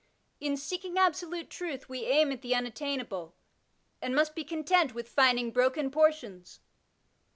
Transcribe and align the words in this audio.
In 0.39 0.57
seeking 0.57 0.97
absolute 0.97 1.47
truth 1.51 1.87
we 1.87 2.05
aim 2.07 2.31
at 2.31 2.41
the 2.41 2.55
unattainable, 2.55 3.35
and 4.01 4.15
must 4.15 4.33
be 4.33 4.43
content 4.43 4.95
with 4.95 5.07
finding 5.07 5.51
broken 5.51 5.91
portions. 5.91 6.59